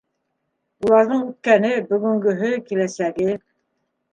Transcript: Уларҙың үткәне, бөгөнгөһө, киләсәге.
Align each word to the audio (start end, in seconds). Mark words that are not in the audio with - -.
Уларҙың 0.87 1.21
үткәне, 1.27 1.71
бөгөнгөһө, 1.91 2.51
киләсәге. 2.71 3.29